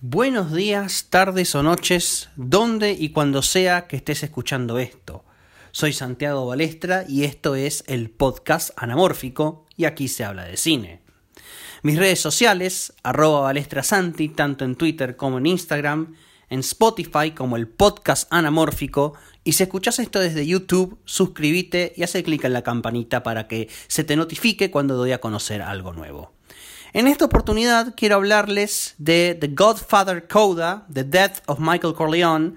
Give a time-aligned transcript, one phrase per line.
[0.00, 5.24] Buenos días, tardes o noches, donde y cuando sea que estés escuchando esto.
[5.72, 11.00] Soy Santiago Balestra y esto es el podcast Anamórfico y aquí se habla de cine.
[11.82, 16.14] Mis redes sociales, arroba balestrasanti, tanto en Twitter como en Instagram,
[16.48, 22.22] en Spotify como el podcast Anamórfico y si escuchas esto desde YouTube, suscríbete y hace
[22.22, 26.37] clic en la campanita para que se te notifique cuando doy a conocer algo nuevo.
[26.94, 32.54] En esta oportunidad quiero hablarles de The Godfather Coda, The Death of Michael Corleone,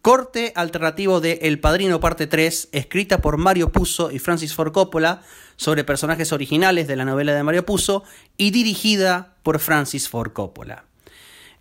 [0.00, 5.20] corte alternativo de El Padrino Parte 3, escrita por Mario Puzo y Francis Ford Coppola,
[5.56, 8.04] sobre personajes originales de la novela de Mario Puzo
[8.38, 10.84] y dirigida por Francis Ford Coppola.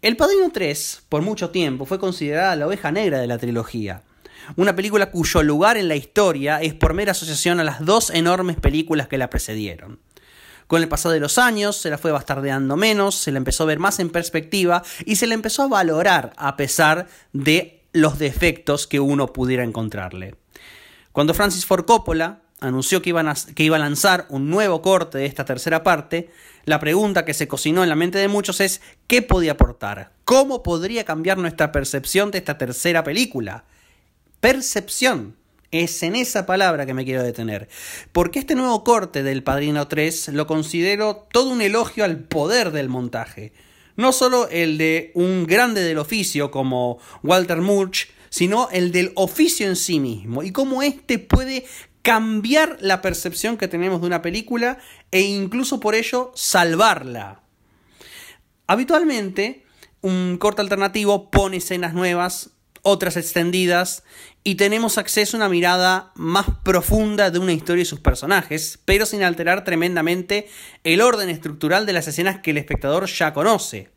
[0.02, 4.03] El Padrino 3, por mucho tiempo, fue considerada la oveja negra de la trilogía.
[4.55, 8.55] Una película cuyo lugar en la historia es por mera asociación a las dos enormes
[8.55, 10.00] películas que la precedieron.
[10.67, 13.67] Con el paso de los años se la fue bastardeando menos, se la empezó a
[13.67, 18.86] ver más en perspectiva y se la empezó a valorar a pesar de los defectos
[18.86, 20.36] que uno pudiera encontrarle.
[21.14, 23.16] Cuando Francis Ford Coppola anunció que,
[23.55, 26.30] que iba a lanzar un nuevo corte de esta tercera parte,
[26.66, 30.11] la pregunta que se cocinó en la mente de muchos es ¿qué podía aportar?
[30.25, 33.64] ¿Cómo podría cambiar nuestra percepción de esta tercera película?
[34.42, 35.38] Percepción.
[35.72, 37.68] Es en esa palabra que me quiero detener.
[38.12, 42.90] Porque este nuevo corte del Padrino 3 lo considero todo un elogio al poder del
[42.90, 43.54] montaje.
[43.95, 49.68] No solo el de un grande del oficio como Walter Murch, sino el del oficio
[49.68, 51.66] en sí mismo y cómo éste puede
[52.02, 54.78] cambiar la percepción que tenemos de una película
[55.12, 57.42] e incluso por ello salvarla.
[58.68, 59.66] Habitualmente,
[60.02, 62.52] un corte alternativo pone escenas nuevas,
[62.88, 64.03] otras extendidas,
[64.43, 69.05] y tenemos acceso a una mirada más profunda de una historia y sus personajes, pero
[69.05, 70.47] sin alterar tremendamente
[70.85, 73.89] el orden estructural de las escenas que el espectador ya conoce.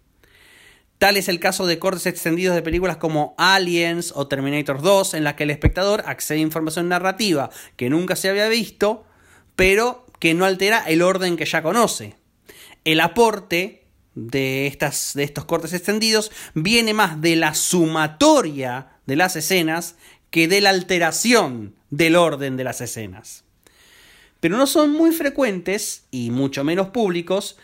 [0.99, 5.25] Tal es el caso de cortes extendidos de películas como Aliens o Terminator 2, en
[5.25, 9.07] las que el espectador accede a información narrativa que nunca se había visto,
[9.55, 12.17] pero que no altera el orden que ya conoce.
[12.85, 13.80] El aporte
[14.29, 19.97] de, estas, de estos cortes extendidos viene más de la sumatoria de las escenas
[20.31, 23.45] que de la alteración del orden de las escenas.
[24.41, 27.57] Pero no son muy frecuentes, y mucho menos públicos,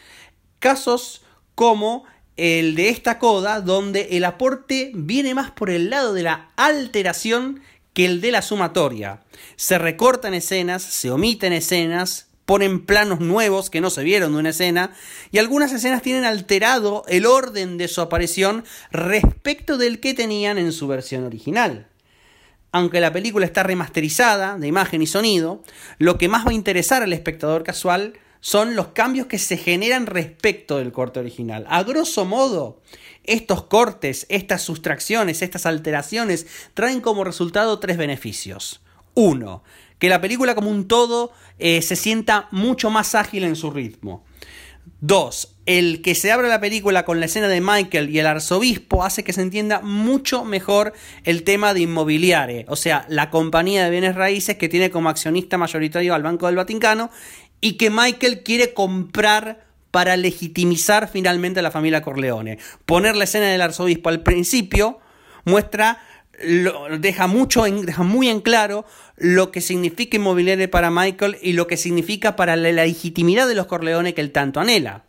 [0.58, 1.22] casos
[1.54, 2.04] como
[2.36, 7.60] el de esta coda, donde el aporte viene más por el lado de la alteración
[7.94, 9.22] que el de la sumatoria.
[9.56, 14.50] Se recortan escenas, se omiten escenas, ponen planos nuevos que no se vieron de una
[14.50, 14.92] escena,
[15.30, 20.72] y algunas escenas tienen alterado el orden de su aparición respecto del que tenían en
[20.72, 21.88] su versión original
[22.76, 25.62] aunque la película está remasterizada de imagen y sonido,
[25.98, 30.04] lo que más va a interesar al espectador casual son los cambios que se generan
[30.04, 31.64] respecto del corte original.
[31.70, 32.82] A grosso modo,
[33.24, 38.82] estos cortes, estas sustracciones, estas alteraciones traen como resultado tres beneficios.
[39.14, 39.62] Uno,
[39.98, 44.24] que la película como un todo eh, se sienta mucho más ágil en su ritmo.
[45.00, 49.04] Dos, el que se abra la película con la escena de Michael y el arzobispo
[49.04, 50.92] hace que se entienda mucho mejor
[51.24, 55.58] el tema de inmobiliare, o sea, la compañía de bienes raíces que tiene como accionista
[55.58, 57.10] mayoritario al Banco del Vaticano
[57.60, 62.58] y que Michael quiere comprar para legitimizar finalmente a la familia Corleone.
[62.84, 65.00] Poner la escena del arzobispo al principio
[65.44, 65.98] muestra
[66.44, 68.84] lo, deja, mucho deja muy en claro
[69.16, 73.66] lo que significa inmobiliario para Michael y lo que significa para la legitimidad de los
[73.66, 75.04] Corleones que él tanto anhela.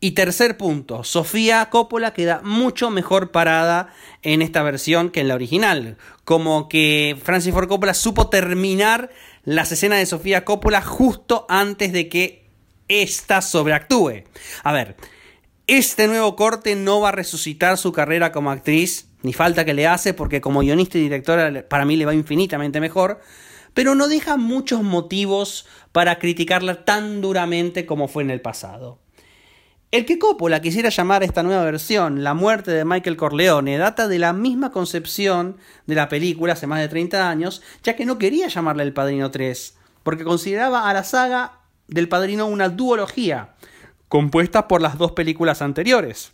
[0.00, 3.92] Y tercer punto, Sofía Coppola queda mucho mejor parada
[4.22, 5.96] en esta versión que en la original.
[6.24, 9.10] Como que Francis Ford Coppola supo terminar
[9.44, 12.46] las escenas de Sofía Coppola justo antes de que
[12.86, 14.22] ésta sobreactúe.
[14.62, 14.96] A ver,
[15.66, 19.86] este nuevo corte no va a resucitar su carrera como actriz ni falta que le
[19.86, 23.20] hace porque como guionista y directora para mí le va infinitamente mejor,
[23.74, 28.98] pero no deja muchos motivos para criticarla tan duramente como fue en el pasado.
[29.90, 34.18] El que Coppola quisiera llamar esta nueva versión La muerte de Michael Corleone data de
[34.18, 35.56] la misma concepción
[35.86, 39.30] de la película hace más de 30 años, ya que no quería llamarle El Padrino
[39.30, 43.54] 3, porque consideraba a la saga del Padrino una duología,
[44.08, 46.32] compuesta por las dos películas anteriores.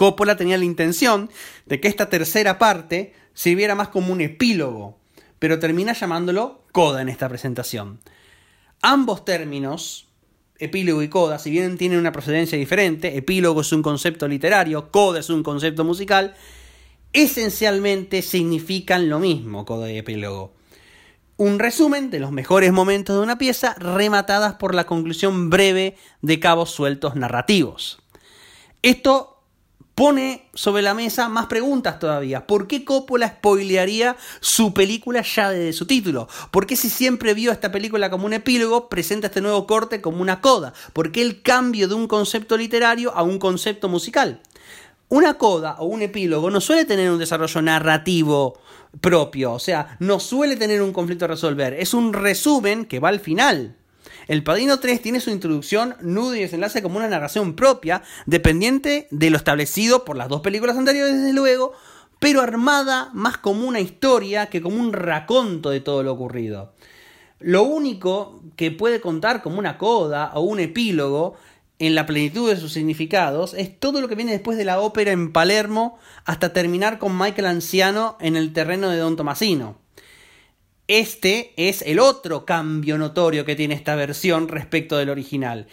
[0.00, 1.28] Coppola tenía la intención
[1.66, 4.98] de que esta tercera parte sirviera más como un epílogo,
[5.38, 8.00] pero termina llamándolo coda en esta presentación.
[8.80, 10.08] Ambos términos,
[10.58, 15.20] epílogo y coda, si bien tienen una procedencia diferente, epílogo es un concepto literario, coda
[15.20, 16.34] es un concepto musical,
[17.12, 20.54] esencialmente significan lo mismo, coda y epílogo.
[21.36, 26.40] Un resumen de los mejores momentos de una pieza rematadas por la conclusión breve de
[26.40, 28.00] cabos sueltos narrativos.
[28.80, 29.36] Esto
[30.00, 32.46] pone sobre la mesa más preguntas todavía.
[32.46, 36.26] ¿Por qué Coppola spoilearía su película ya desde su título?
[36.50, 40.22] ¿Por qué si siempre vio esta película como un epílogo, presenta este nuevo corte como
[40.22, 40.72] una coda?
[40.94, 44.40] ¿Por qué el cambio de un concepto literario a un concepto musical?
[45.10, 48.58] Una coda o un epílogo no suele tener un desarrollo narrativo
[49.02, 53.10] propio, o sea, no suele tener un conflicto a resolver, es un resumen que va
[53.10, 53.76] al final.
[54.30, 59.28] El Padrino 3 tiene su introducción, nudo y desenlace como una narración propia, dependiente de
[59.28, 61.72] lo establecido por las dos películas anteriores, desde luego,
[62.20, 66.74] pero armada más como una historia que como un raconto de todo lo ocurrido.
[67.40, 71.34] Lo único que puede contar como una coda o un epílogo
[71.80, 75.10] en la plenitud de sus significados es todo lo que viene después de la ópera
[75.10, 79.89] en Palermo hasta terminar con Michael Anciano en el terreno de Don Tomasino.
[80.92, 85.68] Este es el otro cambio notorio que tiene esta versión respecto del original.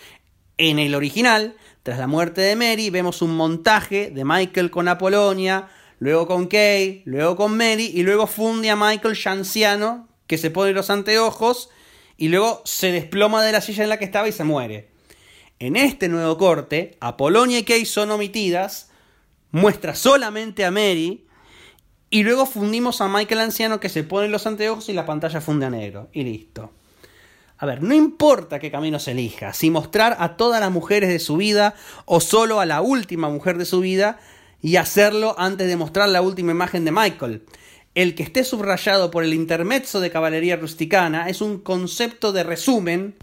[0.60, 5.70] En el original, tras la muerte de Mary, vemos un montaje de Michael con Apolonia,
[5.98, 10.52] luego con Kay, luego con Mary, y luego funde a Michael ya anciano, que se
[10.52, 11.72] pone los anteojos,
[12.16, 14.92] y luego se desploma de la silla en la que estaba y se muere.
[15.58, 18.92] En este nuevo corte, Apolonia y Kay son omitidas,
[19.50, 21.27] muestra solamente a Mary,
[22.10, 25.66] y luego fundimos a Michael Anciano que se pone los anteojos y la pantalla funde
[25.66, 26.08] a negro.
[26.14, 26.72] Y listo.
[27.58, 31.20] A ver, no importa qué camino se elija, si mostrar a todas las mujeres de
[31.20, 31.74] su vida
[32.06, 34.20] o solo a la última mujer de su vida
[34.62, 37.44] y hacerlo antes de mostrar la última imagen de Michael.
[37.96, 43.16] El que esté subrayado por el intermezzo de caballería rusticana es un concepto de resumen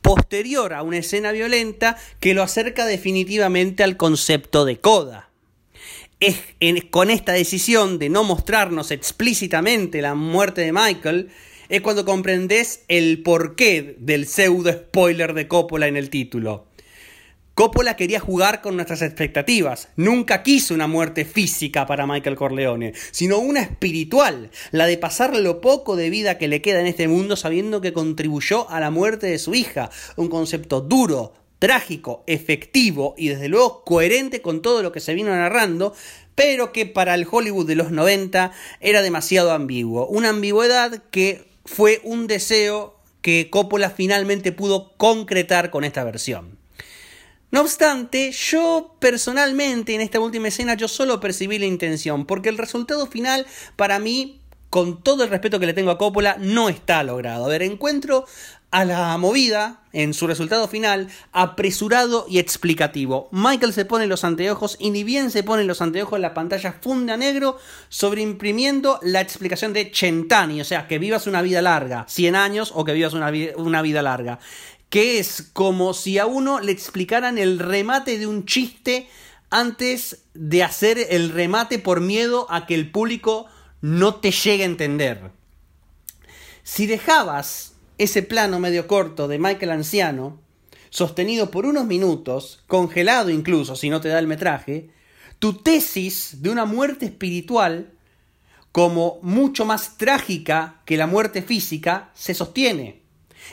[0.00, 5.31] posterior a una escena violenta que lo acerca definitivamente al concepto de coda
[6.22, 6.36] es
[6.90, 11.30] con esta decisión de no mostrarnos explícitamente la muerte de Michael,
[11.68, 16.68] es cuando comprendes el porqué del pseudo spoiler de Coppola en el título.
[17.54, 19.88] Coppola quería jugar con nuestras expectativas.
[19.96, 25.60] Nunca quiso una muerte física para Michael Corleone, sino una espiritual, la de pasar lo
[25.60, 29.26] poco de vida que le queda en este mundo sabiendo que contribuyó a la muerte
[29.26, 29.90] de su hija.
[30.16, 35.30] Un concepto duro, trágico, efectivo y desde luego coherente con todo lo que se vino
[35.30, 35.94] narrando,
[36.34, 38.50] pero que para el Hollywood de los 90
[38.80, 40.08] era demasiado ambiguo.
[40.08, 46.58] Una ambigüedad que fue un deseo que Coppola finalmente pudo concretar con esta versión.
[47.52, 52.58] No obstante, yo personalmente en esta última escena yo solo percibí la intención, porque el
[52.58, 54.41] resultado final para mí
[54.72, 57.44] con todo el respeto que le tengo a Coppola, no está logrado.
[57.44, 58.24] A ver, encuentro
[58.70, 63.28] a la movida, en su resultado final, apresurado y explicativo.
[63.32, 67.18] Michael se pone los anteojos y ni bien se pone los anteojos la pantalla funda
[67.18, 67.58] negro
[67.90, 72.86] sobreimprimiendo la explicación de Chentani, o sea, que vivas una vida larga, 100 años o
[72.86, 74.38] que vivas una vida larga.
[74.88, 79.06] Que es como si a uno le explicaran el remate de un chiste
[79.50, 83.48] antes de hacer el remate por miedo a que el público
[83.82, 85.32] no te llegue a entender.
[86.62, 90.40] Si dejabas ese plano medio corto de Michael Anciano,
[90.88, 94.90] sostenido por unos minutos, congelado incluso si no te da el metraje,
[95.38, 97.90] tu tesis de una muerte espiritual,
[98.70, 103.02] como mucho más trágica que la muerte física, se sostiene.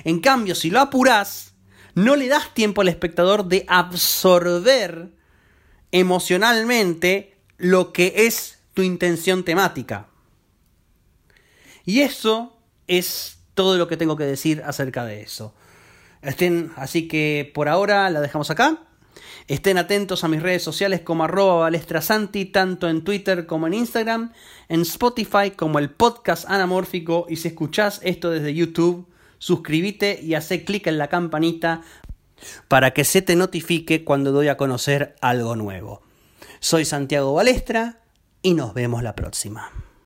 [0.03, 1.53] En cambio, si lo apuras,
[1.95, 5.09] no le das tiempo al espectador de absorber
[5.91, 10.08] emocionalmente lo que es tu intención temática.
[11.85, 12.57] Y eso
[12.87, 15.53] es todo lo que tengo que decir acerca de eso.
[16.21, 18.83] Estén, así que por ahora la dejamos acá.
[19.47, 24.31] Estén atentos a mis redes sociales como arroba balestrasanti, tanto en Twitter como en Instagram,
[24.67, 29.07] en Spotify como el podcast anamórfico y si escuchás esto desde YouTube,
[29.39, 31.81] suscríbete y hace clic en la campanita
[32.67, 36.01] para que se te notifique cuando doy a conocer algo nuevo.
[36.59, 38.01] Soy Santiago Balestra
[38.41, 39.88] y nos vemos la próxima.